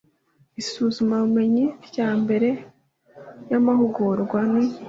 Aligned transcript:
isuzumabumenyi 0.61 1.65
rya 1.87 2.09
mbere 2.21 2.49
y 3.49 3.53
amahugurwa 3.59 4.39
n 4.51 4.53